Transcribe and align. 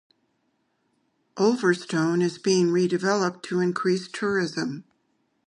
Ulverstone 1.37 2.23
is 2.23 2.39
being 2.39 2.69
redeveloped 2.69 3.43
to 3.43 3.59
increase 3.59 4.07
tourism. 4.07 4.83